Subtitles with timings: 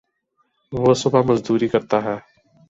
[0.73, 2.17] جو صبح مزدوری کرتا ہے